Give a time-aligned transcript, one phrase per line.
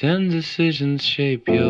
[0.00, 1.69] Ten decisions shape your